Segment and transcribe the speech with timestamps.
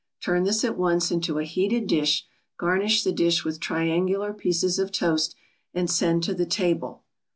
[0.19, 2.25] Turn this at once into a heated dish,
[2.57, 5.35] garnish the dish with triangular pieces of toast,
[5.75, 7.03] and send to the table.